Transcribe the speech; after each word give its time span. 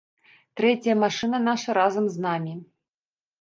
Трэцяя 0.61 0.95
машына 1.03 1.37
наша 1.49 1.77
разам 1.79 2.09
з 2.17 2.25
намі. 2.25 2.57